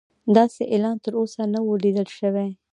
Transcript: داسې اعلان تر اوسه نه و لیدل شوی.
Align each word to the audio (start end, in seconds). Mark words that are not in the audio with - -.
داسې 0.35 0.61
اعلان 0.73 0.97
تر 1.05 1.13
اوسه 1.19 1.43
نه 1.53 1.59
و 1.65 1.79
لیدل 1.83 2.07
شوی. 2.19 2.49